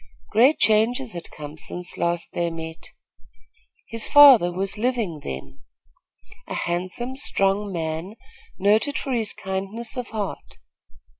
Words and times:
Great 0.31 0.57
changes 0.57 1.13
had 1.13 1.29
come 1.29 1.59
since 1.59 1.95
last 1.95 2.29
they 2.33 2.49
met. 2.49 2.89
His 3.89 4.07
father 4.07 4.51
was 4.51 4.75
living 4.75 5.19
then, 5.23 5.59
a 6.47 6.55
handsome, 6.55 7.15
strong 7.15 7.71
man, 7.71 8.15
noted 8.57 8.97
for 8.97 9.13
his 9.13 9.31
kindness 9.31 9.95
of 9.95 10.07
heart. 10.07 10.57